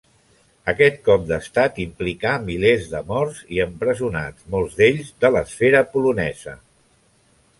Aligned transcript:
Aquest 0.71 0.95
cop 1.07 1.25
d'estat 1.31 1.75
implicà 1.83 2.31
milers 2.45 2.87
de 2.95 3.01
morts 3.11 3.43
i 3.57 3.61
empresonats, 3.67 4.45
molts 4.55 4.75
d'ells 4.79 5.11
de 5.25 5.33
l'esfera 5.37 5.83
polonesa. 5.93 6.57